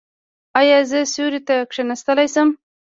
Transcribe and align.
ایا 0.59 0.77
زه 0.89 0.99
سیوري 1.13 1.41
ته 1.47 1.55
کیناستلی 1.73 2.27
شم؟ 2.33 2.49